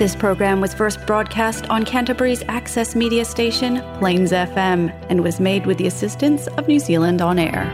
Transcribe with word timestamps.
This 0.00 0.16
program 0.16 0.62
was 0.62 0.72
first 0.72 1.06
broadcast 1.06 1.66
on 1.68 1.84
Canterbury's 1.84 2.42
access 2.48 2.96
media 2.96 3.22
station, 3.26 3.82
Plains 3.98 4.32
FM, 4.32 4.88
and 5.10 5.22
was 5.22 5.38
made 5.38 5.66
with 5.66 5.76
the 5.76 5.86
assistance 5.86 6.46
of 6.56 6.66
New 6.66 6.78
Zealand 6.78 7.20
On 7.20 7.38
Air. 7.38 7.64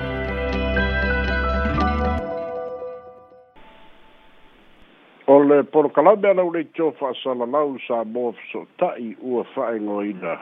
O 5.28 5.36
le 5.50 5.62
porokalame 5.74 6.26
ana 6.32 6.42
ulei 6.48 6.64
tō 6.74 6.88
whaasalalau 6.98 7.70
sa 7.86 8.00
mō 8.16 8.24
fesotai 8.40 9.06
ua 9.32 9.44
whaengoina. 9.54 10.34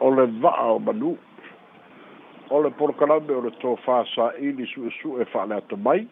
O 0.00 0.08
le 0.20 0.26
vaa 0.46 0.68
o 0.76 0.78
manu. 0.78 1.16
O 2.50 2.56
le 2.62 2.70
porokalame 2.70 3.32
o 3.34 3.40
le 3.42 3.50
tō 3.64 3.74
whaasaili 3.88 4.68
suesu 4.76 5.18
e 5.18 5.26
whaale 5.34 5.56
ato 5.58 5.74
mai. 5.90 6.04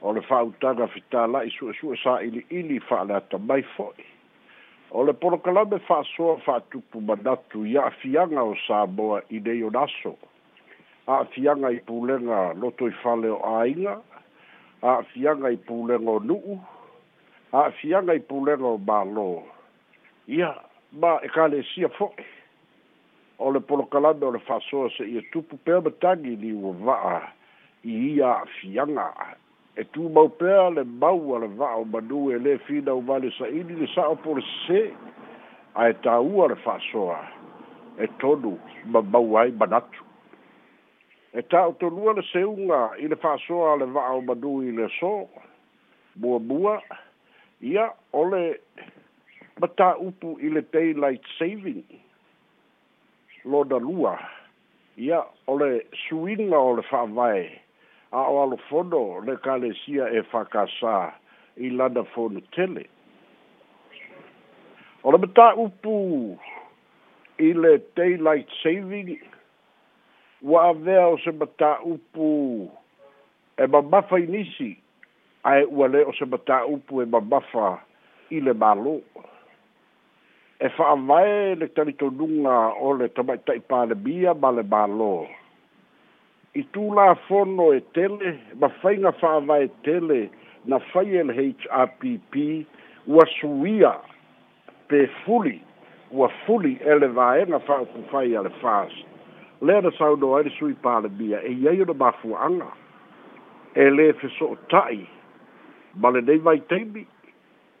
O 0.00 0.16
le 0.16 0.24
whautaga 0.32 0.88
fitala 0.96 1.44
i 1.44 1.52
su 1.58 1.68
su 1.82 1.92
sa 2.06 2.16
ili 2.30 2.46
ili 2.48 2.80
whaale 2.88 3.12
ato 3.20 3.38
mai 3.52 3.60
fo'i. 3.76 4.08
o 4.92 5.02
le 5.06 5.12
porokalame 5.16 5.78
fa'asoa 5.88 6.36
fa'atupu 6.44 7.00
manatu 7.00 7.64
ia 7.66 7.84
afiaga 7.88 8.42
o 8.44 8.54
saboa 8.66 9.22
i 9.32 9.38
nei 9.40 9.62
o 9.64 9.70
naso 9.72 10.12
a'afiaga 11.08 11.70
i 11.76 11.80
pulenga 11.88 12.40
loto 12.60 12.88
i 12.88 12.92
fale 13.02 13.30
o 13.32 13.38
ainga. 13.60 13.94
A 14.82 14.88
a'afiaga 14.96 15.48
i 15.54 15.56
pulega 15.56 16.10
o 16.10 16.18
nu'u 16.20 16.58
a'afiaga 17.54 18.16
i 18.18 18.20
pulega 18.20 18.66
o 18.68 18.76
mālō 18.90 19.26
ia 20.36 20.52
ma 21.00 21.14
ekalesia 21.28 21.88
fo'i 21.96 22.26
o 23.38 23.50
le 23.54 23.60
porokalame 23.64 24.28
o 24.28 24.34
le 24.36 24.42
fa'asoa 24.44 24.90
e 25.08 25.24
tupu 25.32 25.56
pea 25.64 25.80
matagi 25.80 26.36
liua 26.36 26.76
va'a 26.84 27.16
i 27.84 27.96
ia 28.12 28.28
a'afiaga 28.34 29.08
e 29.76 29.84
tu 29.92 30.08
mau 30.08 30.28
pea 30.28 30.68
le 30.70 30.84
mau 30.84 31.34
ala 31.36 31.46
vao 31.46 31.84
manu 31.84 32.30
e 32.30 32.38
le 32.38 32.58
fina 32.64 32.94
umale 32.94 33.30
sa 33.38 33.46
ini 33.48 33.74
le 33.80 33.86
sa 33.94 34.06
opor 34.12 34.40
se 34.66 34.80
a 35.74 35.88
e 35.88 35.92
taua 36.04 36.46
le 36.52 36.56
fasoa 36.64 37.20
e 37.98 38.06
tonu 38.20 38.58
ma 38.84 39.00
mau 39.00 39.36
ai 39.40 39.50
manatu 39.50 40.04
e 41.32 41.42
ta 41.42 41.66
o 41.68 41.72
tonua 41.80 42.12
le 42.12 42.22
seunga 42.32 42.90
i 43.00 43.08
le 43.08 43.16
fasoa 43.16 43.76
le 43.80 43.86
vao 43.86 44.20
manu 44.20 44.60
i 44.62 44.72
le 44.76 44.88
so 45.00 45.28
mua 46.20 46.38
mua 46.38 46.76
ia 47.60 47.88
ole 48.12 48.42
ma 49.60 49.66
ta 49.76 49.94
upu 49.96 50.36
i 50.40 50.52
le 50.52 50.60
daylight 50.60 51.24
saving 51.38 51.84
lo 53.44 53.64
da 53.64 53.76
lua 53.80 54.18
ia 54.96 55.24
ole 55.48 55.86
suinga 56.04 56.58
ole 56.60 56.82
fa 56.92 57.06
vai 57.06 57.48
a 58.12 58.18
o 58.18 58.34
alofono 58.42 59.24
le 59.26 59.36
kalesia 59.40 60.08
e 60.12 60.20
fakasā 60.32 60.98
i 61.56 61.70
lana 61.70 62.02
fono 62.14 62.40
tele 62.54 62.84
o 65.02 65.10
le 65.12 65.18
mataupu 65.18 65.96
i 67.40 67.52
le 67.62 67.72
daylight 67.96 68.48
saving 68.62 69.16
ua 70.42 70.68
avea 70.68 71.06
o 71.14 71.16
se 71.24 71.32
mataupu 71.40 72.30
e 73.58 73.66
mamafa 73.66 74.20
i 74.20 74.26
nisi 74.26 74.70
ae 75.52 75.64
ua 75.70 75.88
lē 75.88 76.04
o 76.08 76.12
se 76.18 76.24
mataupu 76.34 77.02
e 77.02 77.06
mamafa 77.06 77.70
i 78.36 78.40
le 78.40 78.52
mālō 78.62 78.96
e 80.60 80.68
fa'avae 80.76 81.54
le 81.60 81.66
talitonuga 81.74 82.58
o 82.80 82.92
le 82.92 83.08
tamaʻitaʻi 83.08 83.60
palemia 83.68 84.34
ma 84.42 84.50
le 84.56 84.62
mālō 84.62 85.14
i 86.54 86.62
tula 86.72 87.14
fono 87.28 87.72
e 87.72 87.80
tele 87.94 88.38
ma 88.60 88.68
fainga 88.82 89.10
fa 89.20 89.38
va 89.40 89.56
e 89.64 89.68
tele 89.84 90.28
na 90.68 90.78
fail 90.92 91.14
e 91.16 91.24
HRPP 91.32 92.66
wa 93.06 93.24
suia 93.40 93.92
pe 94.88 95.06
fully 95.24 95.60
wa 96.10 96.28
fully 96.44 96.74
ele 96.84 97.08
va 97.08 97.38
e 97.40 97.44
na 97.48 97.58
fa 97.58 97.78
ku 97.92 98.02
fai 98.10 98.36
ale 98.36 98.50
fas 98.60 98.92
le 99.62 99.80
na 99.80 99.90
sau 99.98 100.16
do 100.16 100.34
ai 100.36 100.50
sui 100.58 100.74
pale 100.74 101.08
bia 101.08 101.40
e 101.40 101.52
ia 101.54 101.72
yo 101.72 101.86
ba 101.94 102.12
fu 102.20 102.36
anga 102.36 102.68
e 103.74 103.88
le 103.88 104.12
fe 104.12 104.28
so 104.36 104.56
tai 104.68 105.08
ma 105.94 106.10
le 106.10 106.20
dei 106.22 106.38
vai 106.38 106.60
tebi 106.66 107.06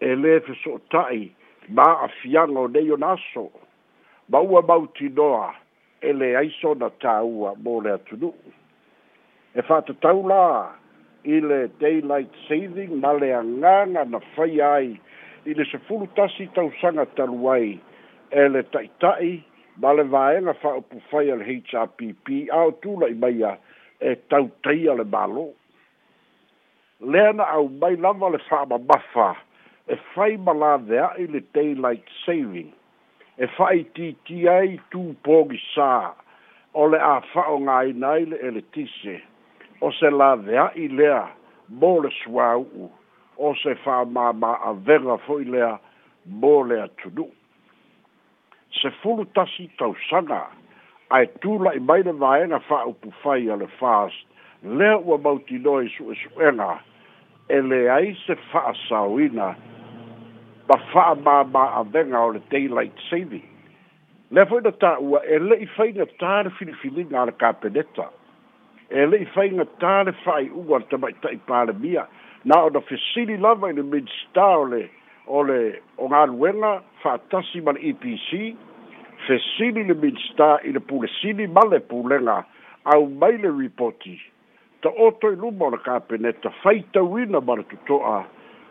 e 0.00 0.14
le 0.14 0.40
fe 0.40 0.54
so 0.64 0.80
tai 0.88 1.28
ba 1.68 1.90
a 2.06 2.08
fianga 2.08 2.58
o 2.60 2.68
dei 2.68 2.90
onaso 2.92 3.50
ba 4.28 4.38
ua 4.40 4.62
bauti 4.62 5.08
doa 5.12 5.52
ele 6.00 6.34
aiso 6.36 6.74
na 6.74 6.88
taua 6.90 7.52
mole 7.60 7.90
atunuu 7.92 8.34
e 9.54 9.60
whātatau 9.68 10.22
lā 10.30 10.44
i 11.28 11.36
le 11.44 11.56
daylight 11.82 12.36
saving 12.48 12.92
ma 13.02 13.10
le 13.12 13.28
anganga 13.36 14.02
na 14.08 14.18
whai 14.34 14.54
ai 14.68 14.84
i 15.52 15.56
le 15.58 15.64
se 15.68 15.76
fulu 15.88 16.06
tasi 16.16 16.46
tau 16.56 16.70
sanga 16.80 17.04
talu 17.18 17.48
ai 17.54 17.72
e 18.42 18.46
le 18.48 18.62
taitai 18.76 19.32
ma 19.84 19.90
le 19.98 20.06
vaenga 20.14 20.54
whaupu 20.62 21.02
whai 21.10 21.26
al 21.34 21.42
HRPP 21.44 22.32
au 22.60 22.72
tūla 22.84 23.10
i 23.12 23.16
maia 23.26 23.50
e 24.00 24.14
tau 24.32 24.48
teia 24.66 24.94
le 25.00 25.04
malo. 25.14 25.44
Lena 27.16 27.46
au 27.58 27.68
mai 27.82 27.96
lava 28.06 28.30
le 28.34 28.40
whaama 28.48 28.78
mawha 28.88 29.26
e 29.86 29.98
whai 30.14 30.38
malā 30.48 30.70
vea 30.86 31.10
i 31.26 31.26
le 31.34 31.42
daylight 31.58 32.08
saving 32.24 32.70
e 33.36 33.50
whai 33.58 33.84
titi 34.00 34.46
ai 34.56 34.72
tūpōgi 34.96 35.60
sā 35.74 35.90
o 36.72 36.88
le 36.94 37.02
a 37.12 37.18
whao 37.34 37.60
ngai 37.66 37.92
nai 37.92 38.24
le 38.32 38.40
electricity 38.48 39.18
o 39.82 39.90
se 39.98 40.08
la 40.10 40.34
vea 40.46 40.68
i 40.78 40.86
lea 40.96 41.22
mō 41.82 41.90
le 42.04 42.10
sua 42.20 42.52
u 42.60 42.88
o 43.36 43.52
se 43.62 43.74
fa 43.84 44.02
ma 44.16 44.26
ma 44.42 44.52
a 44.68 44.72
venga 44.88 45.16
fo 45.26 45.40
i 45.42 45.44
lea 45.44 45.72
mō 46.42 46.54
le 46.70 46.78
atunu. 46.84 47.24
Se 48.78 48.88
fulu 49.00 49.24
tasi 49.34 49.66
tau 49.78 49.94
sanga 50.08 50.42
a 51.14 51.22
e 51.24 51.28
tūla 51.42 51.74
i 51.78 51.82
maina 51.88 52.14
vaenga 52.22 52.62
fa 52.68 52.82
upu 52.92 53.10
fai 53.24 53.50
a 53.54 53.58
le 53.62 53.66
fās 53.80 54.14
lea 54.78 54.94
ua 55.02 55.18
mauti 55.24 55.58
noi 55.66 55.90
su 55.96 56.06
e 56.12 56.16
suena 56.22 56.70
e 57.50 57.60
le 57.70 57.82
ai 57.98 58.14
se 58.26 58.38
fa 58.50 58.62
a 58.70 58.74
sawina 58.86 59.48
ma 60.68 60.76
fa 60.92 61.08
ma 61.26 61.42
ma 61.56 61.64
a 61.80 61.82
venga 61.82 62.20
o 62.22 62.30
le 62.36 62.42
daylight 62.54 62.96
saving. 63.10 63.42
Lea 64.30 64.46
fo 64.46 64.60
i 64.60 64.64
na 64.64 64.70
ta 64.78 64.94
ua 65.00 65.20
e 65.26 65.42
le 65.50 65.58
i 65.66 65.70
fai 65.76 65.90
na 65.98 66.06
tāra 66.22 66.54
filifilinga 66.58 67.18
ala 67.20 67.34
ka 67.42 67.50
penetta. 67.64 68.06
Lea 68.06 68.20
e 68.92 69.04
le 69.08 69.16
i 69.24 69.28
whainga 69.34 69.64
tāre 69.80 70.12
whai 70.24 70.50
ua 70.68 70.78
ta 70.90 70.98
mai 71.00 71.14
tai 71.24 71.38
pāre 71.48 71.72
mia. 71.84 72.04
Nā 72.50 72.58
o 72.66 72.70
na 72.74 72.82
whesiri 72.88 73.38
lava 73.40 73.70
i 73.72 73.76
le 73.76 73.84
midstā 73.88 74.44
o 74.60 74.66
le 74.72 74.82
o 75.32 75.42
le 75.48 75.58
o 75.96 76.08
ngā 76.12 76.20
ruenga 76.32 76.72
whātasi 77.04 77.62
man 77.68 77.78
EPC, 77.92 78.40
whesiri 79.28 79.86
le 79.88 79.96
midstā 80.04 80.50
i 80.70 80.74
le 80.76 80.82
pūle 80.90 81.08
sini 81.20 81.48
ma 81.56 81.64
le 81.72 81.80
pūlenga 81.88 82.36
au 82.94 83.06
mai 83.08 83.38
le 83.42 83.54
ripoti. 83.62 84.18
Ta 84.84 84.90
oto 85.06 85.30
i 85.32 85.38
luma 85.40 85.70
o 85.70 85.76
le 85.76 85.80
kāpene 85.86 86.34
ta 86.44 86.52
whaitawina 86.64 87.40
mara 87.46 87.64
tutoa 87.72 88.18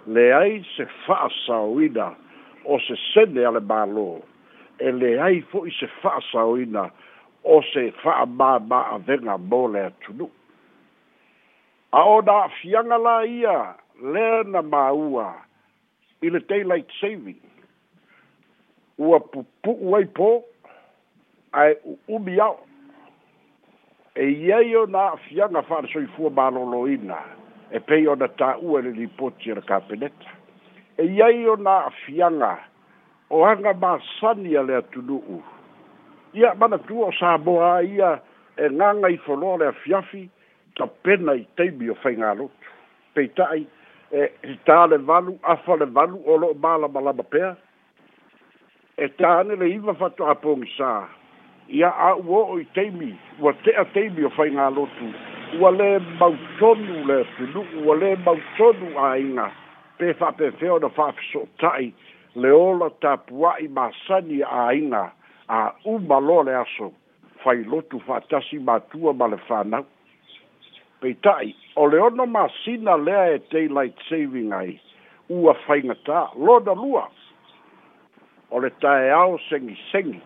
le 0.08 0.28
ai 0.38 0.60
se 0.76 0.86
whaasawina 1.08 2.12
o 2.68 2.78
se 2.88 3.00
sene 3.10 3.48
ale 3.50 3.64
mālō. 3.74 4.08
E 4.82 4.92
le 4.94 5.16
ai 5.22 5.42
fo 5.50 5.66
i 5.70 5.74
se 5.80 5.90
whaasawina 6.04 6.86
mara 6.92 7.10
o 7.44 7.62
se 7.74 7.88
fa'amāmā 8.04 8.80
avega 8.96 9.38
mo 9.38 9.64
le 9.74 9.80
atunu 9.90 10.28
a 11.92 12.04
o 12.10 12.20
na 12.26 12.34
a'afiaga 12.46 12.98
la 13.06 13.16
ia 13.26 13.58
le 14.14 14.28
na 14.54 14.62
māua 14.62 15.26
i 16.22 16.30
le 16.30 16.40
daylight 16.52 16.90
saving 17.00 17.40
ua 19.02 19.20
pupu'u 19.20 19.96
ai 19.98 20.06
pō 20.20 20.30
ae 21.64 21.74
u'umi 21.94 22.38
ao 22.46 22.60
e 24.16 24.28
iai 24.38 24.76
o 24.78 24.86
na 24.86 25.08
a'afiaga 25.12 25.66
fa'alesoifua 25.70 26.32
mālōlōina 26.38 27.18
e 27.72 27.80
pei 27.80 28.06
ona 28.12 28.28
ta 28.38 28.54
i 28.62 28.82
le 28.86 28.94
lipoti 29.02 29.50
e 29.50 29.56
le 29.58 29.62
kapeneta 29.66 30.38
e 31.02 31.10
iai 31.18 31.46
o 31.50 31.56
na 31.56 31.80
a'afiaga 31.88 32.54
o 33.32 33.42
aga 33.50 33.74
māsani 33.82 34.54
a 34.60 34.62
le 34.62 34.78
a 34.78 34.86
atunu'u 34.86 35.42
ia 36.34 36.56
manatua 36.56 37.08
o 37.08 37.12
saboa 37.14 37.82
ia 37.84 38.20
e 38.58 38.70
gaga 38.70 39.10
i 39.10 39.18
foloa 39.18 39.58
le 39.58 39.68
afiafi 39.68 40.30
tapena 40.76 41.34
i 41.34 41.46
taimi 41.58 41.90
o 41.90 41.96
faigalotu 42.04 42.70
peita'i 43.16 43.66
e 44.46 44.56
tā 44.68 44.78
le 44.92 44.98
valu 45.08 45.36
afa 45.44 45.76
le 45.82 45.86
valu 45.96 46.20
o 46.30 46.36
lo'o 46.38 46.54
malamalama 46.64 47.24
pea 47.32 47.52
e 48.98 49.08
tāne 49.20 49.58
le 49.60 49.70
iva 49.76 49.94
fatoapogisā 50.00 50.92
ia 51.80 51.90
a'u 52.08 52.36
o'o 52.40 52.60
i 52.64 52.68
taimi 52.76 53.12
ua 53.42 53.54
te'a 53.68 53.86
taimi 53.96 54.24
o 54.26 54.30
faigalotu 54.40 55.12
ua 55.62 55.72
lē 55.80 55.94
mautonu 56.20 57.06
le 57.12 57.24
tunu'u 57.38 57.88
ua 57.88 57.96
lē 58.04 58.16
mautonu 58.28 58.94
āiga 59.12 59.50
pe 60.00 60.14
fa'apefea 60.20 60.74
ona 60.80 60.90
fa'afeso 61.00 61.44
ota'i 61.50 61.92
le 62.44 62.52
ola 62.56 62.88
tapua'i 63.04 63.68
masani 63.80 64.44
āiga 64.64 65.08
a 65.52 65.74
uma 65.86 66.18
loa 66.20 66.44
le 66.44 66.54
aso 66.56 66.88
fai 67.44 67.64
lotu 67.72 68.00
fa'atasi 68.08 68.60
matua 68.68 69.12
ma 69.14 69.28
le 69.28 69.38
fānau 69.48 69.84
peita'i 71.02 71.52
o 71.76 71.88
le 71.92 71.98
ono 72.08 72.26
masina 72.36 72.96
lea 73.08 73.28
e 73.36 73.42
daylight 73.54 73.98
saving 74.10 74.54
ai 74.60 74.80
ua 75.36 75.54
faigatā 75.66 76.22
loda 76.46 76.72
lua 76.84 77.04
o 78.56 78.60
le 78.64 78.72
taeao 78.84 79.36
segisegi 79.50 80.22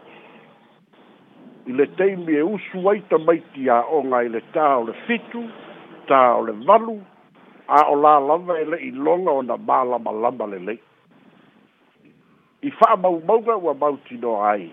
i 1.69 1.73
le 1.79 1.87
taimi 1.97 2.35
e 2.43 2.45
usu 2.53 2.85
ai 2.93 3.01
tamaiti 3.09 3.65
a'oga 3.79 4.21
i 4.29 4.31
le 4.37 4.43
tā 4.53 4.67
o 4.77 4.85
le 4.91 4.97
fitu 5.09 5.41
tā 6.05 6.21
o 6.37 6.45
le 6.51 6.57
valu 6.69 6.99
a 7.75 7.81
o 7.89 7.95
lalava 8.03 8.59
e 8.61 8.65
le'i 8.71 8.91
loga 9.07 9.33
ona 9.41 9.57
mālamalama 9.67 10.51
lelei 10.53 10.77
i 12.61 12.71
fa'amaumauga 12.79 13.57
ua 13.65 13.73
mautinoa 13.73 14.49
ai 14.53 14.69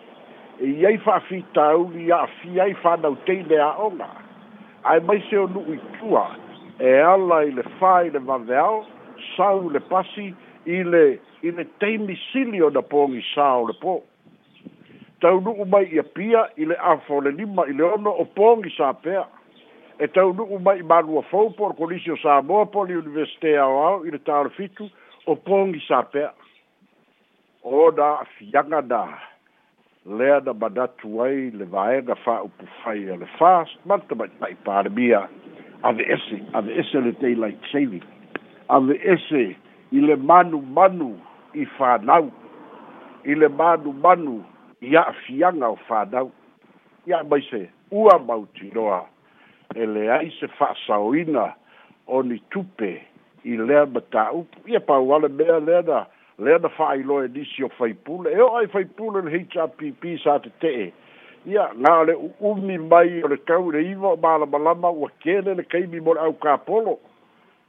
e 0.60 0.66
iai 0.78 0.98
fa'afitauli 0.98 2.10
a'afiai 2.12 2.74
fanautei 2.82 3.42
le 3.48 3.58
a'oga 3.58 4.08
ae 4.84 5.00
mai 5.00 5.22
se 5.30 5.38
o 5.38 5.46
nu'u 5.46 5.76
itua 5.76 6.26
e 6.78 6.92
ala 7.02 7.42
i 7.46 7.52
le 7.56 7.62
fā 7.80 7.94
i 8.06 8.10
le 8.10 8.18
waweao 8.26 8.82
sau 9.36 9.68
le 9.70 9.80
pasi 9.80 10.32
i 10.66 10.82
le 10.82 11.04
i 11.46 11.50
le 11.50 11.64
taimisili 11.80 12.62
ona 12.62 12.82
pogisā 12.92 13.46
o 13.62 13.66
le 13.70 13.76
pō 13.82 13.96
taunu'u 15.24 15.66
mai 15.70 15.88
ia 15.94 16.02
pia 16.02 16.44
i 16.56 16.66
le 16.68 16.76
afo 16.94 17.20
le 17.20 17.30
lima 17.32 17.66
i 17.68 17.74
le 17.78 17.84
ono 17.88 18.10
o 18.12 18.24
pogisā 18.36 18.92
pea 19.02 19.24
e 19.98 20.06
taunu'u 20.08 20.60
mai 20.60 20.78
i 20.80 20.86
malua 20.86 21.24
fou 21.32 21.50
po 21.56 21.72
le 21.72 21.78
kolisi 21.80 22.12
o 22.12 22.16
samoa 22.22 22.66
po 22.66 22.84
le 22.84 23.00
universite 23.00 23.56
aoao 23.58 24.04
i 24.04 24.10
le 24.10 24.18
tao 24.18 24.42
le 24.44 24.54
fitu 24.60 24.90
o 25.26 25.36
pogisā 25.48 26.04
pea 26.12 26.32
ona 27.62 28.08
a'afiaga 28.12 28.82
na 28.82 29.06
lea 30.06 30.40
na 30.46 30.52
manatu 30.54 31.22
ai 31.22 31.50
le 31.50 31.64
vaega 31.64 32.14
fa'aupufai 32.14 33.08
a 33.12 33.16
le 33.16 33.26
fast 33.38 33.78
mata 33.86 34.14
maitai 34.14 34.54
palemia 34.64 35.28
ave 35.82 36.02
ese 36.02 36.42
ave 36.52 36.74
ese 36.80 37.00
le 37.00 37.12
daylight 37.12 37.58
saving 37.72 38.02
ave 38.68 38.94
ese 39.04 39.56
i 39.92 40.00
le 40.00 40.16
manumanu 40.16 41.14
i 41.54 41.64
fānau 41.78 42.32
i 43.24 43.34
le 43.34 43.48
manumanu 43.48 44.42
i 44.80 44.96
a'afiaga 44.96 45.68
o 45.68 45.78
fānau 45.88 46.32
ia 47.06 47.22
mai 47.30 47.40
se 47.50 47.68
ua 47.90 48.18
mautinoa 48.18 49.04
e 49.74 49.86
leai 49.86 50.32
se 50.40 50.48
fa'asaoina 50.58 51.46
o 52.06 52.22
ni 52.22 52.42
tupe 52.50 52.92
i 53.44 53.56
lea 53.56 53.86
matāupu 53.86 54.66
ia 54.68 54.80
pauale 54.80 55.28
mea 55.28 55.60
lea 55.60 55.82
na 55.82 56.04
le 56.38 56.58
na 56.58 56.68
fa'ailoa 56.68 57.24
e 57.24 57.28
nisi 57.28 57.64
o 57.64 57.68
faipule 57.68 58.32
e 58.32 58.40
o 58.40 58.56
ai 58.56 58.66
faipule 58.68 59.22
le 59.22 59.30
hpp 59.42 60.02
sa 60.24 60.38
tete'e 60.40 60.92
ia 61.46 61.68
ga 61.76 62.04
le 62.04 62.14
u'umi 62.40 62.78
mai 62.78 63.22
o 63.22 63.28
le 63.28 63.36
kau 63.36 63.70
le 63.70 63.82
iva 63.84 64.12
o 64.12 64.16
malamalama 64.16 64.90
ua 64.90 65.10
kele 65.20 65.54
le 65.54 65.62
kaimi 65.64 66.00
mo 66.00 66.14
le 66.14 66.20
aukapolo 66.20 66.98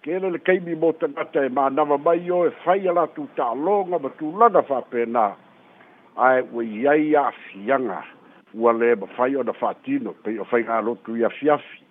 kele 0.03 0.29
le 0.29 0.39
kaimi 0.39 0.75
mo 0.75 0.91
tagata 0.91 1.43
e 1.45 1.49
manava 1.49 1.97
mai 1.97 2.29
o 2.31 2.45
e 2.47 2.51
fai 2.63 2.87
a 2.87 2.93
latou 2.93 3.27
ta'aloga 3.35 3.99
ma 3.99 4.09
tulaga 4.09 4.61
fa'apena 4.63 5.33
ae 6.17 6.41
ua 6.53 6.63
iai 6.63 7.15
a'afiaga 7.15 7.99
ua 8.55 8.71
lē 8.71 8.95
mafai 8.99 9.35
ona 9.35 9.53
fa'atino 9.53 10.13
pei 10.23 10.39
o 10.39 10.43
faigalotu 10.45 11.17
i 11.19 11.25
afiafi 11.25 11.81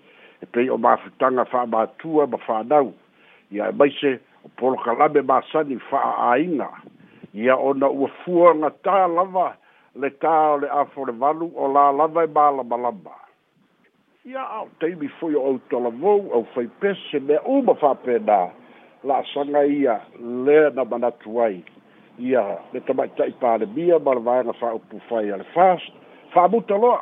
e 0.42 0.46
pe 0.46 0.70
o 0.70 0.78
mafutaga 0.78 1.44
fa'amatua 1.44 2.26
ma 2.26 2.38
fanau 2.38 2.94
ia 3.50 3.68
e 3.68 3.72
maise 3.72 4.20
o 4.44 4.48
polo 4.58 4.76
kalame 4.84 5.20
masani 5.22 5.76
fa'aaina 5.90 6.68
ia 7.34 7.56
ona 7.56 7.88
ua 7.88 8.08
fuaga 8.22 8.70
tā 8.84 8.98
lava 9.16 9.48
le 9.94 10.10
tā 10.22 10.34
o 10.54 10.56
le 10.62 10.68
afole 10.68 11.14
valu 11.20 11.50
o 11.54 11.66
la 11.74 11.90
lava 11.92 12.24
e 12.24 12.30
malamalama 12.34 13.16
ia 14.24 14.42
ao 14.58 14.66
taimi 14.80 15.08
foi 15.20 15.34
o 15.34 15.40
outalavou 15.50 16.32
au 16.34 16.44
faipese 16.54 17.20
mea 17.28 17.40
uma 17.56 17.74
fa'apenā 17.74 18.40
la'asaga 19.04 19.64
ia 19.66 20.00
lea 20.20 20.70
na 20.74 20.84
manatu 20.84 21.40
ai 21.46 21.62
ia 22.18 22.42
le 22.72 22.80
tamaita'i 22.80 23.32
palemia 23.40 23.98
ma 23.98 24.14
le 24.18 24.26
vaega 24.28 24.52
fa'aupu 24.60 24.98
fai 25.08 25.30
a 25.30 25.36
le 25.38 25.44
fas 25.54 25.80
fa'amuta 26.34 26.76
loa 26.84 27.00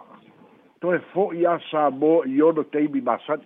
toe 0.84 0.98
fo'i 1.16 1.46
a 1.48 1.58
sa 1.70 1.90
mo 1.90 2.14
i 2.24 2.42
ono 2.42 2.62
taimi 2.62 3.00
masani 3.00 3.44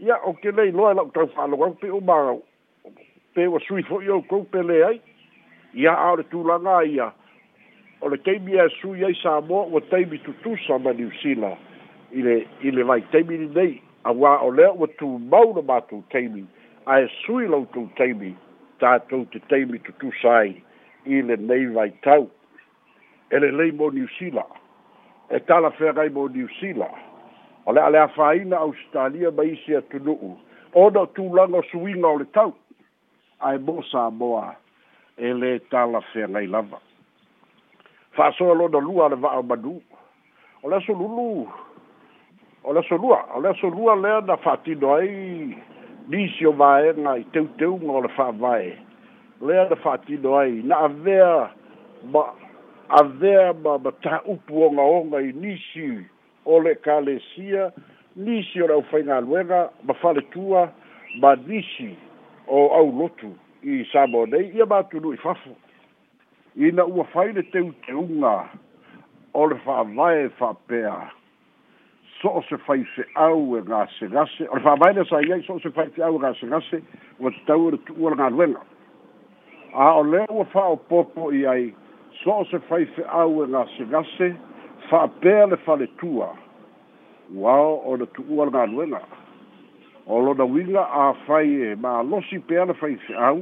ia 0.00 0.16
o 0.30 0.34
kelei 0.34 0.70
loa 0.72 0.90
e 0.92 1.02
la'u 1.02 1.10
tau 1.16 1.26
fa'alogau 1.36 1.74
pe 1.82 1.90
umagau 2.00 2.42
pe 3.34 3.46
wa 3.50 3.60
sui 3.66 3.82
fo 3.82 4.00
yo 4.02 4.20
ko 4.30 4.42
pe 4.50 4.62
le 4.62 4.78
ai 4.86 5.00
ya 5.74 5.94
ao 6.06 6.22
tu 6.30 6.44
la 6.46 6.56
nga 6.60 6.78
ya 6.86 7.10
o 8.00 8.08
le 8.08 8.16
kei 8.22 8.38
mia 8.38 8.68
sui 8.80 9.04
ai 9.04 9.14
sa 9.22 9.40
mo 9.48 9.64
o 9.72 9.80
tei 9.80 10.04
mi 10.10 10.18
tutu 10.26 10.54
sa 10.66 10.78
ma 10.78 10.92
ni 10.92 11.04
usina 11.10 11.50
ile 12.12 12.44
ile 12.62 12.82
vai 12.90 13.00
tei 13.10 13.22
mi 13.26 13.38
nei 13.46 13.80
a 14.04 14.12
wa 14.12 14.36
o 14.46 14.50
le 14.50 14.70
o 14.70 14.86
tu 14.86 15.18
mau 15.30 15.52
na 15.56 15.62
ma 15.62 15.80
tu 15.80 16.02
tei 16.14 16.28
mi 16.28 16.46
a 16.86 17.00
e 17.02 17.10
sui 17.24 17.46
lo 17.50 17.64
tu 17.74 17.88
tei 17.98 18.14
mi 18.14 18.34
ta 18.78 18.98
tu 18.98 19.24
te 19.32 19.42
tei 19.50 19.64
mi 19.64 19.78
tutu 19.82 20.12
sa 20.22 20.36
ai 20.44 20.54
ile 21.06 21.36
nei 21.36 21.66
vai 21.66 21.90
tau 22.06 22.30
ele 23.30 23.50
lei 23.50 23.70
mo 23.72 23.90
ni 23.90 24.06
usina 24.06 24.46
e 25.28 25.40
tala 25.40 25.70
ferai 25.74 26.08
mo 26.10 26.28
ni 26.28 26.46
usina 26.46 26.86
ale 27.66 27.80
ale 27.80 27.98
afaina 27.98 28.62
australia 28.62 29.30
ba 29.30 29.42
isi 29.44 29.74
atunuu 29.76 30.38
ona 30.74 31.06
tulaga 31.16 31.62
suiga 31.70 32.08
o 32.14 32.18
le 32.18 32.26
tau 32.32 32.54
ae 33.40 33.58
mo 33.58 33.82
sa 33.90 34.10
moa 34.10 34.54
e 35.16 35.32
lē 35.34 35.58
tala 35.70 36.00
feagai 36.12 36.46
lava 36.50 36.78
fa'asoa 38.16 38.54
lona 38.54 38.78
lua 38.80 39.08
le 39.08 39.16
va'a 39.16 39.42
manu 39.42 39.80
o 40.62 40.68
le 40.68 40.76
aso 40.76 40.92
lulu 40.94 41.46
o 42.64 42.72
le 42.72 42.80
aso 42.80 42.96
lua 42.98 43.18
o 43.34 43.40
le 43.40 43.48
aso 43.50 43.68
lua 43.70 43.94
lea 43.96 44.20
na 44.26 44.36
fa'atino 44.36 44.94
ai 44.94 45.56
nisi 46.08 46.46
o 46.46 46.52
vaega 46.52 47.16
i 47.18 47.24
teuteuga 47.34 47.92
o 47.92 48.00
le 48.06 48.10
fa'avae 48.16 48.76
lea 49.42 49.68
na 49.70 49.76
fa'atino 49.76 50.36
ai 50.38 50.62
na 50.62 50.76
avea 50.88 51.50
ma 52.14 52.24
avea 52.88 53.52
ma 53.54 53.78
mataupu 53.78 54.62
ogaoga 54.66 55.20
i 55.20 55.32
nisi 55.32 56.06
o 56.44 56.60
le 56.60 56.70
ekalesia 56.78 57.72
nisi 58.16 58.62
o 58.62 58.66
le 58.66 58.74
ʻaufaigaluega 58.78 59.68
ma 59.84 59.94
faletua 59.94 60.68
ma 61.20 61.34
nisi 61.34 61.94
o 62.46 62.68
au 62.74 62.90
lotu 62.92 63.28
i 63.62 63.84
sabo 63.92 64.24
nei 64.26 64.52
ia 64.56 64.66
matulu 64.66 65.12
i 65.14 65.16
fafo 65.16 65.54
ina 66.56 66.84
ua 66.84 67.04
fai 67.04 67.32
le 67.32 67.42
teuteuga 67.42 68.48
o 69.32 69.46
le 69.46 69.54
fa'avae 69.64 70.28
fa'apea 70.38 71.10
so 72.20 72.28
o 72.38 72.42
se 72.48 72.56
fai 72.66 72.84
se 72.96 73.04
au 73.14 73.56
e 73.56 73.62
gasegase 73.62 74.48
o 74.48 74.54
le 74.56 74.62
fa'avae 74.62 74.92
le 74.94 75.04
sai 75.04 75.32
ai 75.32 75.42
so 75.42 75.54
o 75.54 75.60
se 75.60 75.70
fai 75.70 75.88
se 75.96 76.02
au 76.02 76.16
e 76.16 76.20
gasegase 76.20 76.82
ua 77.18 77.30
tatau 77.30 77.68
ele 77.68 77.78
tu'ua 77.78 78.10
le 78.10 78.16
galuega 78.16 78.60
a 79.74 79.94
o 79.98 80.02
lea 80.04 80.26
ua 80.28 80.44
fa'aopopo 80.44 81.32
i 81.32 81.46
ai 81.46 81.74
so 82.24 82.32
o 82.38 82.44
se 82.44 82.58
fai 82.68 82.86
se 82.96 83.02
au 83.08 83.42
e 83.44 83.48
gasegase 83.48 84.34
fa'apea 84.90 85.46
le 85.46 85.56
faletua 85.56 86.34
uao 87.34 87.80
o 87.86 87.96
le 87.96 88.06
tu'ua 88.06 88.44
le 88.46 88.50
galuega 88.52 89.00
o 90.06 90.18
lona 90.18 90.44
uiga 90.44 90.80
a 90.82 91.14
fai 91.26 91.46
e 91.48 91.74
malosi 91.76 92.38
pea 92.46 92.64
na 92.68 92.74
faifeʻau 92.76 93.38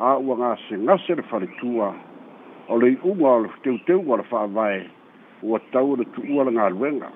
a 0.00 0.16
ua 0.18 0.34
gasegase 0.36 1.14
le 1.14 1.22
faletua 1.30 1.94
o 2.68 2.76
le 2.76 2.90
i'uga 2.94 3.28
o 3.32 3.38
le 3.44 3.48
feteuteuga 3.54 4.12
o 4.14 4.16
le 4.16 4.22
fa'avae 4.30 4.80
ua 5.42 5.60
tau 5.72 5.92
ona 5.94 6.02
e 6.02 6.08
tu'ua 6.14 6.44
le 6.44 6.52
galuega 6.58 7.10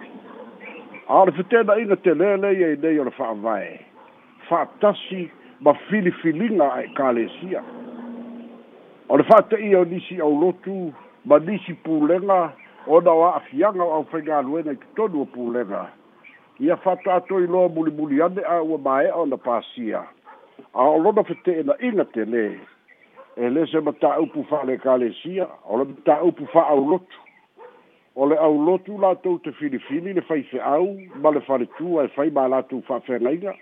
a 1.09 1.19
o 1.21 1.25
le 1.27 1.33
fetena'iga 1.35 1.97
telelei 2.05 2.63
ai 2.69 2.77
nei 2.79 2.99
o 3.03 3.09
le 3.09 3.15
fa'avae 3.19 3.75
fa'atasi 4.49 5.27
ma 5.61 5.75
filifiliga 5.91 6.71
a 6.71 6.81
e 6.85 6.87
ekalesia 6.87 7.63
o 9.09 9.17
le 9.19 9.25
fa'ate'ia 9.27 9.79
o 9.83 9.85
nisi 9.85 10.21
au 10.23 10.39
lotu 10.41 10.95
ma 11.25 11.39
nisi 11.43 11.75
pulega 11.75 12.53
ona 12.87 13.11
o 13.19 13.25
a'afiaga 13.33 13.83
o 13.83 13.93
au 13.99 14.05
faigaluena 14.15 14.73
i 14.79 14.79
totonu 14.95 15.21
o 15.27 15.33
pulega 15.35 15.89
ia 16.61 16.77
fata 16.77 17.15
atoi 17.15 17.47
loa 17.47 17.69
mulimuli 17.69 18.23
ane 18.23 18.43
a 18.49 18.63
ua 18.63 18.79
maea 18.79 19.15
ona 19.15 19.37
pasia 19.37 20.03
a 20.75 20.83
o 20.83 20.99
lona 20.99 21.23
fetee'ena'iga 21.25 22.05
telē 22.15 22.45
e 23.37 23.51
lē 23.55 23.67
se 23.73 23.81
mataupu 23.81 24.45
fa'alekalesia 24.51 25.47
o 25.65 25.79
le 25.81 25.85
mataupu 25.91 26.47
fa'aulotu 26.53 27.21
o 28.17 28.27
le 28.29 28.39
aulotu 28.47 28.97
latou 29.03 29.39
te 29.39 29.53
filifili 29.53 30.13
le 30.17 30.21
faife'au 30.31 30.89
ma 31.23 31.31
le 31.31 31.41
faletua 31.41 32.05
e 32.09 32.13
fai 32.17 32.31
ma 32.31 32.47
latou 32.49 32.81
fa'afeagaiga 32.89 33.55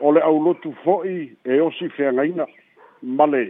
o 0.00 0.12
le 0.12 0.20
aulotu 0.30 0.74
fo'i 0.84 1.20
e 1.44 1.60
osi 1.60 1.88
feagaina 1.98 2.46
ma 3.02 3.26
le 3.26 3.44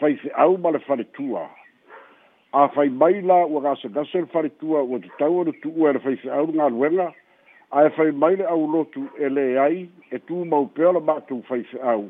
faife'au 0.00 0.58
ma 0.58 0.70
le 0.70 0.78
faletua 0.86 1.48
a 2.52 2.68
fai 2.68 2.88
mai 2.88 3.20
la 3.22 3.44
ua 3.46 3.60
gasa 3.60 3.88
gasa 3.88 4.18
le 4.20 4.26
fare 4.26 4.48
tua 4.60 4.82
ua 4.82 4.98
tutau 4.98 5.40
ana 5.40 5.52
tu 5.62 5.72
ua 5.74 5.88
ele 5.90 5.98
fai 6.00 6.16
fe 6.20 6.28
au 6.28 6.46
ngā 6.52 6.66
ruenga 6.68 7.06
a 7.72 7.84
e 7.86 7.92
fai 7.96 8.10
mai 8.12 8.36
le 8.36 8.44
au 8.44 8.66
lotu 8.68 9.06
e 9.18 9.28
le 9.28 9.44
ai 9.60 9.78
e 10.10 10.18
tu 10.18 10.44
mau 10.44 10.68
pēo 10.76 10.92
la 10.92 11.00
mātou 11.00 11.40
fai 11.48 11.62
fe 11.70 11.80
au 11.80 12.04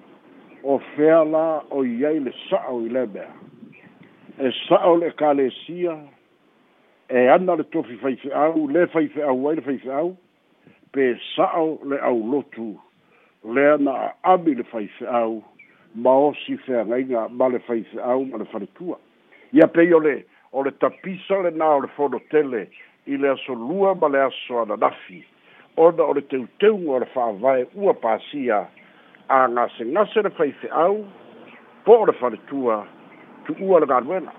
o 0.65 0.79
fea 0.97 1.21
la 1.25 1.43
o 1.71 1.85
iei 1.85 2.19
le 2.25 2.33
sao 2.49 2.81
i 2.83 2.89
le 2.91 3.05
mea 3.13 3.29
e 4.43 4.51
sao 4.67 4.97
le 4.99 5.13
ka 5.23 5.31
le 5.33 5.47
sia 5.61 5.95
e 7.07 7.23
ana 7.37 7.55
le 7.63 7.69
tofi 7.71 7.95
fai 8.03 8.17
fe 8.25 8.33
au 8.43 8.67
le 8.67 8.89
fai 8.97 9.07
fe 9.15 9.23
au 9.29 9.47
ai 9.49 9.55
le 9.61 9.65
fai 9.69 9.77
fe 9.85 9.95
au 10.01 10.11
pe 10.93 11.09
sao 11.37 11.79
le 11.85 12.03
au 12.03 12.19
lotu 12.35 12.73
le 13.45 13.69
ana 13.77 13.95
a 14.09 14.11
ami 14.35 14.57
le 14.59 14.65
fai 14.75 14.91
fe 14.99 15.07
au 15.23 15.39
ma 15.95 16.11
o 16.27 16.35
si 16.43 16.57
fea 16.67 16.83
ngai 16.91 17.05
ngā 17.15 17.25
ma 17.31 17.47
le 17.55 17.63
fai 17.71 17.87
fe 17.95 18.01
au 18.03 18.25
ma 18.27 18.43
le 18.43 18.51
fare 18.51 18.67
tua 18.75 18.99
ia 19.53 19.69
pe 19.71 19.87
yo 19.87 20.01
le 20.03 20.19
o 20.53 20.61
le 20.63 20.71
tapisa 20.77 21.39
lenā 21.47 21.69
o 21.77 21.81
le 21.83 21.89
fonotele 21.97 22.59
i 23.09 23.17
le 23.19 23.31
aso 23.33 23.55
lua 23.57 23.95
ma 24.01 24.09
le 24.13 24.21
aso 24.27 24.61
ananafi 24.63 25.23
ona 25.81 26.05
o 26.05 26.13
le 26.13 26.21
teuteuga 26.33 26.97
o 26.97 26.99
le 27.01 27.09
fa'avae 27.15 27.63
ua 27.75 27.95
pasia 27.95 28.59
a 29.29 29.39
gasegase 29.49 30.23
le 30.27 30.31
faife'au 30.37 30.99
po 31.85 31.97
o 32.03 32.07
le 32.07 32.13
faletua 32.21 32.83
tu'ua 33.47 33.81
le 33.81 33.87
galuega 33.87 34.35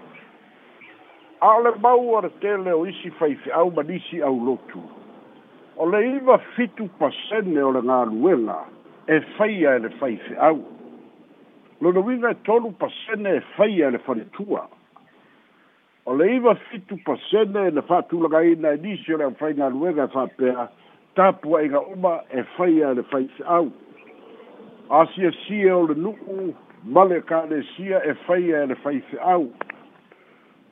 a 1.41 1.55
o 1.57 1.63
le 1.65 1.73
mau 1.85 2.05
o 2.19 2.21
le 2.21 2.29
tele 2.45 2.71
o 2.71 2.85
isi 2.85 3.09
faife'au 3.17 3.71
ma 3.73 3.81
nisi 3.89 4.21
au 4.21 4.37
lotu 4.37 4.83
o 5.77 5.89
le 5.89 6.03
iva 6.17 6.37
fitu 6.53 6.89
pasene 7.01 7.57
o 7.65 7.71
le 7.73 7.81
galuega 7.81 8.59
e 9.07 9.19
faia 9.33 9.75
e 9.81 9.85
le 9.87 9.89
faife'au 9.97 10.61
lona 11.81 11.99
uiga 12.05 12.29
e 12.37 12.39
tolu 12.45 12.69
pasene 12.77 13.37
e 13.41 13.45
faia 13.57 13.87
e 13.87 13.97
le 13.97 14.03
faletua 14.05 14.69
o 16.05 16.13
le 16.13 16.25
iva 16.35 16.55
fitu 16.69 16.97
pasene 17.05 17.67
e 17.69 17.71
le 17.71 17.81
fa'atulagaina 17.81 18.71
e 18.73 18.77
nisi 18.83 19.13
o 19.13 19.17
le 19.17 19.23
aufaigaluega 19.25 20.03
e 20.03 20.07
fa'apea 20.11 20.67
tapuaʻiga 21.15 21.79
uma 21.93 22.19
e 22.31 22.43
faia 22.55 22.93
le 22.93 23.03
faise'au 23.11 23.71
asiasia 24.89 25.77
o 25.77 25.85
le 25.87 25.95
nu'u 25.95 26.53
ma 26.85 27.03
le 27.07 27.21
kalesia 27.21 28.01
e 28.03 28.13
faia 28.27 28.63
e 28.63 28.67
le 28.71 28.75
faise'au 28.75 29.47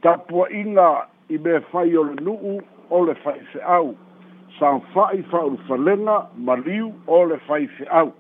tapuaʻiga 0.01 1.07
i 1.31 1.37
me 1.37 1.59
fai 1.71 1.95
o 1.95 2.03
le 2.03 2.15
nu'u 2.21 2.59
o 2.89 3.03
le 3.05 3.13
faise'au 3.23 3.95
samfa'i 4.59 5.23
fa'aulufalega 5.31 6.17
ma 6.37 6.55
liu 6.65 6.91
o 7.07 7.23
le 7.23 7.37
faise'au 7.47 8.11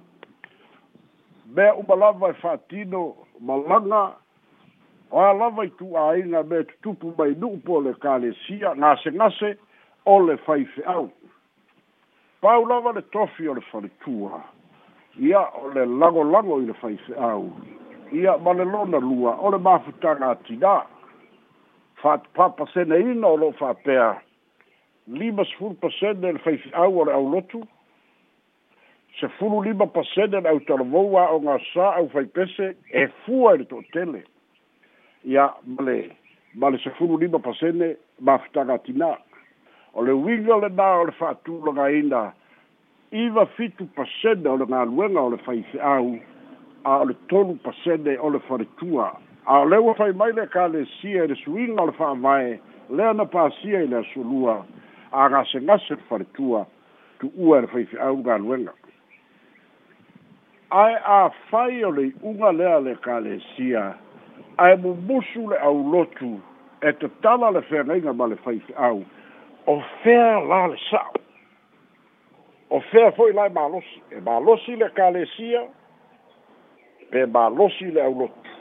mea 1.55 1.73
uma 1.75 1.95
lava 1.95 2.29
e 2.31 2.39
fa'atino 2.39 3.03
ma 3.41 3.55
laga 3.59 4.13
o 5.11 5.19
alava 5.19 5.65
ituaiga 5.65 6.43
me 6.43 6.63
tutupu 6.63 7.13
mai 7.17 7.35
nu'u 7.35 7.57
po 7.65 7.73
o 7.77 7.81
le 7.83 7.93
kalesia 7.93 8.71
gasegase 8.79 9.57
o 10.05 10.19
le 10.23 10.37
faife'au 10.47 11.09
pau 12.41 12.63
lava 12.65 12.91
le 12.95 13.01
tofi 13.11 13.47
o 13.49 13.53
le 13.53 13.61
faletua 13.71 14.39
ia 15.19 15.41
o 15.61 15.67
le 15.75 15.83
lagolago 15.85 16.61
i 16.61 16.65
le 16.65 16.73
faife'au 16.79 17.43
ia 18.21 18.37
ma 18.37 18.53
le 18.53 18.63
lona 18.71 19.03
lua 19.03 19.35
o 19.37 19.51
le 19.51 19.59
mafutaga 19.59 20.31
atinā 20.37 20.77
fa 22.01 22.13
atupapa 22.15 22.69
seneina 22.73 23.27
o 23.27 23.35
lo'o 23.37 23.51
fa'apea 23.59 24.07
lima 25.07 25.43
sefulu 25.45 25.75
pasene 25.81 26.31
le 26.31 26.39
faife'au 26.39 26.99
o 27.01 27.05
le 27.05 27.11
aulotu 27.13 27.63
sefulu 29.19 29.59
lima 29.67 29.87
pasene 29.87 30.39
le 30.39 30.55
ʻautalavou 30.57 31.19
a'oga 31.19 31.59
sā 31.73 31.95
au 31.99 32.07
faipese 32.15 32.77
e 32.93 33.07
fua 33.25 33.57
i 33.57 33.57
le 33.57 33.67
to'atele 33.67 34.23
ia 35.23 35.49
male 35.65 36.15
male 36.55 36.77
se 36.79 36.89
furu 36.91 37.17
lima 37.17 37.39
pasene 37.39 37.95
ma 38.19 38.37
fitaga 38.37 38.77
tina 38.79 39.17
o 39.93 40.01
le 40.05 40.11
uiga 40.11 40.55
lenā 40.63 40.87
o 41.01 41.05
le 41.05 41.11
fa'atulagaina 41.11 42.31
iva 43.11 43.45
fitu 43.55 43.85
pasene 43.95 44.49
o 44.49 44.57
le 44.57 44.65
galuega 44.65 45.19
o 45.21 45.29
le 45.29 45.37
faifeau 45.37 46.17
a 46.83 46.97
o 46.99 47.05
le 47.05 47.13
tolu 47.29 47.55
pasene 47.61 48.17
o 48.19 48.29
le 48.29 48.39
faletua 48.47 49.11
a 49.45 49.59
o 49.61 49.65
le 49.65 49.77
ua 49.77 49.93
fai 49.93 50.11
mai 50.11 50.31
le 50.33 50.47
kalesia 50.47 51.23
i 51.25 51.27
le 51.27 51.35
suiga 51.43 51.81
o 51.81 51.85
le 51.91 51.97
fa'avae 52.01 52.59
lea 52.89 53.13
na 53.13 53.25
pasia 53.25 53.83
i 53.85 53.87
le 53.87 54.01
asolua 54.01 54.57
a 55.11 55.29
gasegase 55.29 55.93
le 55.95 56.01
faletua 56.09 56.65
tu'ua 57.21 57.57
e 57.57 57.61
le 57.61 57.67
faifeau 57.67 58.21
galuega 58.25 58.73
ae 60.71 60.95
afai 61.05 61.83
o 61.83 61.91
le 61.91 62.07
i'uga 62.09 62.51
lea 62.51 62.79
le 62.79 62.95
kalesia 63.05 63.91
ae 64.61 64.75
mumusu 64.75 65.47
le 65.47 65.57
au 65.63 65.77
lotu 65.91 66.35
e 66.81 66.91
tatala 66.93 67.49
le 67.51 67.61
feagaiga 67.61 68.13
ma 68.13 68.27
le 68.27 68.35
faifeau 68.45 69.03
o 69.67 69.77
fea 70.03 70.39
la 70.49 70.67
le 70.73 70.77
sa'o 70.89 71.21
o 72.77 72.81
fea 72.91 73.11
fo'i 73.11 73.33
lae 73.33 73.49
malosi 73.51 74.01
e 74.15 74.21
malosi 74.25 74.75
le 74.77 74.89
kalesia 74.95 75.63
pe 77.11 77.25
malosi 77.25 77.89
le 77.95 78.03
au 78.05 78.13
lotu 78.19 78.53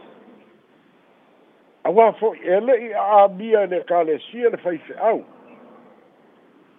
auā 1.91 2.11
fo'i 2.21 2.41
e 2.57 2.61
le'i 2.71 2.93
a 3.05 3.25
amia 3.25 3.67
i 3.69 3.73
le 3.75 3.83
kalesia 3.93 4.51
le 4.55 4.63
faifeau 4.65 5.23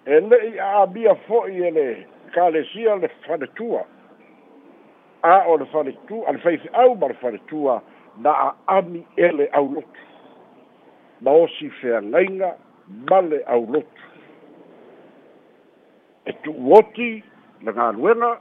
e 0.06 0.20
le'i 0.32 0.58
a 0.60 0.74
amia 0.82 1.13
fo'i 1.28 1.62
e 1.68 1.72
le 1.78 1.88
kalesia 2.34 2.96
le 3.04 3.12
fanetua 3.28 3.86
a 5.22 5.40
o 5.48 5.58
le 5.62 5.70
fanetu 5.74 6.24
a 6.25 6.32
le 6.34 6.42
faifeau 6.48 6.96
ma 6.98 7.13
le 7.13 7.22
fanetua 7.24 7.82
na 8.18 8.53
aami 8.68 9.06
ele 9.15 9.48
au 9.51 9.72
lotu 9.74 10.00
ma 11.22 11.32
osi 11.32 11.70
feagaiga 11.70 12.56
male 13.10 13.44
au 13.48 13.65
lotu 13.72 14.03
e 16.25 16.32
tu'u 16.44 16.74
oti 16.74 17.24
le 17.63 17.72
galuega 17.74 18.38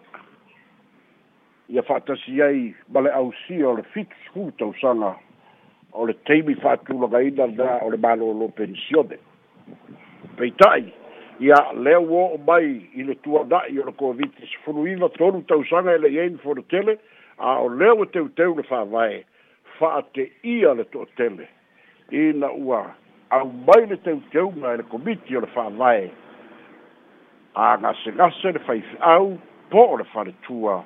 ia 1.68 1.82
fa'atasi 1.82 2.42
ai 2.42 2.74
ma 2.88 3.00
le 3.00 3.10
ausia 3.12 3.68
o 3.68 3.76
le 3.76 3.82
fit 3.92 4.10
school 4.28 4.50
tausaga 4.58 5.14
o 5.92 6.06
le 6.06 6.14
taimi 6.26 6.54
fa'atulagaina 6.54 7.46
la 7.56 7.78
o 7.84 7.90
le 7.90 7.96
malōlō 7.96 8.50
pensione 8.52 9.18
peita'i 10.36 10.92
ia 11.40 11.56
lea 11.72 12.00
ua 12.00 12.22
o'o 12.24 12.38
mai 12.46 12.88
i 12.94 13.02
le 13.04 13.14
tuana'i 13.14 13.78
o 13.78 13.84
le 13.86 13.92
covid 13.92 14.30
sefuluina 14.52 15.08
tolu 15.08 15.42
tausaga 15.46 15.94
e 15.94 15.98
le'i 15.98 16.18
ai 16.20 16.30
ni 16.30 16.38
fonotele 16.38 16.98
a 17.38 17.58
o 17.62 17.68
lea 17.68 17.94
ua 17.94 18.04
e 18.06 18.10
teuteu 18.12 18.54
le 18.56 18.62
fa'avae 18.62 19.24
fa'ate 19.80 20.30
ia 20.44 20.72
le 20.74 20.84
to'atele 20.92 21.48
ina 22.12 22.52
ua 22.52 22.82
au 23.36 23.46
mai 23.52 23.86
le 23.88 23.96
teuteuga 23.96 24.74
e 24.74 24.76
le 24.76 24.82
komiti 24.92 25.36
o 25.36 25.40
le 25.40 25.46
fa'avae 25.56 26.10
agasegase 27.54 28.52
le 28.52 28.60
faife'au 28.68 29.38
po 29.70 29.84
o 29.94 29.96
le 29.96 30.04
faletua 30.12 30.84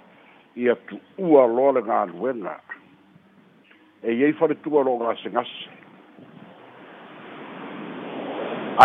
ia 0.57 0.77
tu'ua 0.89 1.47
loa 1.57 1.73
le 1.77 1.83
galuega 1.89 2.61
e 4.03 4.13
iai 4.15 4.33
faletua 4.41 4.85
lo'o 4.85 4.97
gasegase 5.03 5.69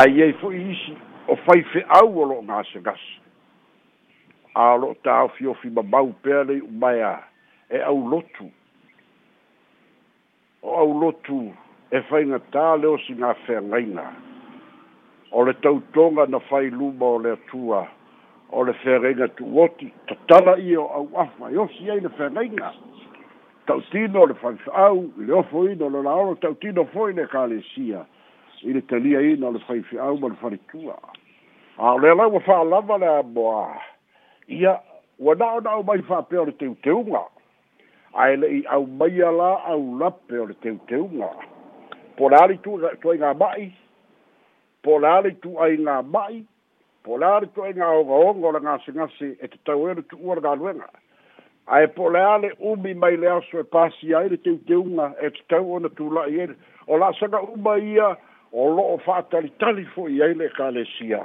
aiai 0.02 0.34
fu 0.42 0.50
isi 0.54 0.98
o 1.28 1.36
faife'au 1.46 2.18
o 2.22 2.30
lo'o 2.34 2.42
gasegase 2.52 3.12
a 4.56 4.74
o 5.52 5.54
fi 5.62 5.70
mamau 5.70 6.12
pea 6.24 6.44
lei 6.44 6.62
umaia 6.62 7.20
e 7.70 7.80
au 7.82 8.00
lotu 8.10 8.50
o 10.70 10.78
au 10.78 10.94
lotu 11.02 11.40
e 11.92 12.00
whainga 12.10 12.40
tā 12.54 12.66
leo 12.82 12.98
si 13.06 13.14
ngā 13.16 13.34
whea 13.48 14.10
O 15.32 15.44
le 15.46 15.54
tau 15.62 15.80
tonga 15.94 16.26
na 16.26 16.40
whai 16.50 16.70
luma 16.72 17.06
o 17.06 17.18
le 17.22 17.32
atua, 17.36 17.86
o 18.52 18.64
le 18.64 18.74
whea 18.84 19.28
tu 19.38 19.46
oti, 19.62 19.92
ta 20.08 20.16
tala 20.28 20.56
i 20.58 20.76
o 20.76 20.88
au 20.88 21.08
awha, 21.14 21.52
e 21.52 21.58
o 21.58 21.68
si 21.68 21.90
ei 21.90 22.02
na 22.02 22.10
whea 22.18 22.30
ngaina. 22.30 22.74
Tautino 23.68 24.26
le 24.26 24.34
whai 24.42 24.56
whiau, 24.66 25.04
le 25.18 25.34
ofo 25.34 25.68
ino, 25.70 25.90
le 25.90 26.02
laoro 26.04 26.36
tautino 26.36 26.86
foi 26.94 27.14
le 27.14 27.28
kā 27.30 27.46
le 27.50 27.62
sia, 27.76 28.06
i 28.64 28.74
le 28.74 28.82
talia 28.86 29.22
ino 29.22 29.52
le 29.52 29.60
whai 29.68 29.84
whiau 29.92 30.18
ma 30.18 30.28
le 30.34 30.38
whai 30.42 30.58
tua. 30.72 30.98
A 31.78 31.94
o 31.94 31.98
le 31.98 32.14
lau 32.16 32.32
wha 32.40 32.64
lava 32.64 32.98
le 32.98 33.08
a 33.20 33.24
moa, 33.24 33.78
ia, 34.48 34.80
wanao 35.20 35.60
nao 35.62 35.84
mai 35.84 36.02
whapea 36.08 36.42
o 36.42 36.46
le 36.46 36.58
teuteunga, 36.58 37.22
ae 38.16 38.36
le'i 38.38 38.64
au 38.74 38.86
maia 38.88 39.32
la 39.32 39.56
au 39.70 39.98
lape 40.00 40.34
o 40.38 40.46
le 40.46 40.54
teuteuga 40.66 41.30
po 42.18 42.30
lā 42.30 42.48
le 42.50 42.58
tuatuai 42.64 43.18
ga 43.22 43.34
ma'i 43.38 43.70
po 44.84 44.98
lā 45.00 45.20
le 45.24 45.30
tu'ai 45.44 45.78
ga 45.78 46.02
ma'i 46.02 46.42
po 47.06 47.18
lā 47.22 47.40
le 47.42 47.48
tu'ai 47.56 47.74
ga 47.74 47.90
ogaoga 48.00 48.48
o 48.48 48.52
le 48.58 48.62
gasegase 48.66 49.30
e 49.38 49.48
tatau 49.48 49.88
e 49.90 49.94
le 49.94 50.02
tu'ua 50.10 50.36
le 50.36 50.42
galuega 50.42 50.90
ae 51.68 51.88
po 51.94 52.10
lea 52.10 52.38
le 52.42 52.50
mai 52.96 53.18
le 53.18 53.30
aso 53.30 53.60
e 53.60 53.64
pasi 53.64 54.14
ai 54.16 54.30
le 54.30 54.38
teuteuga 54.42 55.14
e 55.22 55.30
tatau 55.38 55.74
ona 55.78 55.90
tula'i 55.90 56.42
ai 56.42 56.50
o 56.88 56.98
la'asaga 56.98 57.42
uma 57.54 57.78
ia 57.78 58.10
o 58.52 58.70
lo'o 58.74 58.98
fa'atalitali 59.06 59.86
fo'i 59.94 60.22
ai 60.22 60.34
le 60.34 60.50
kalesia 60.50 61.22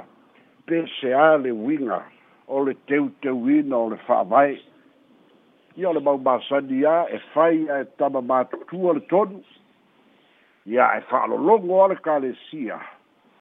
pe 0.65 0.85
seā 1.01 1.33
le 1.41 1.49
uiga 1.49 2.03
o 2.45 2.61
le 2.63 2.77
teuteuina 2.85 3.75
o 3.77 3.89
le 3.89 3.97
fa'avae 4.05 4.57
ia 5.77 5.89
o 5.89 5.93
le 5.95 5.99
maumasani 6.03 6.83
ā 6.87 6.95
e 7.11 7.17
fai 7.33 7.65
ae 7.77 7.83
tama 7.99 8.21
matutua 8.29 8.93
le 8.95 9.01
tonu 9.11 9.41
ia 10.73 10.85
e 10.99 11.01
fa'alologo 11.09 11.83
a 11.83 11.87
le 11.93 11.97
kalesia 12.07 12.83